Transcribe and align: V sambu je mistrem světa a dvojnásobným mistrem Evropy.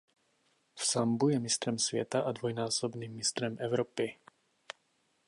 V 0.75 0.85
sambu 0.85 1.29
je 1.29 1.39
mistrem 1.39 1.79
světa 1.79 2.21
a 2.21 2.31
dvojnásobným 2.31 3.13
mistrem 3.15 3.57
Evropy. 3.59 4.17